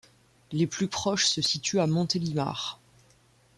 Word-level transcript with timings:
Les 0.51 0.65
plus 0.65 0.87
proches 0.87 1.27
se 1.27 1.43
situent 1.43 1.79
à 1.79 1.85
Montélimar. 1.85 2.79